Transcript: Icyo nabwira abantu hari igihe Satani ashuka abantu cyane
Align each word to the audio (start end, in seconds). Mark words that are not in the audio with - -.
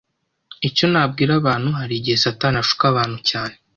Icyo 0.67 0.85
nabwira 0.91 1.31
abantu 1.39 1.69
hari 1.77 1.93
igihe 1.99 2.17
Satani 2.23 2.57
ashuka 2.63 2.83
abantu 2.87 3.17
cyane 3.29 3.55